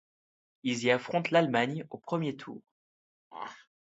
Ils 0.63 0.85
y 0.85 0.89
affrontent 0.89 1.29
l'Allemagne 1.31 1.85
au 1.91 1.99
premier 1.99 2.35
tour. 2.35 2.63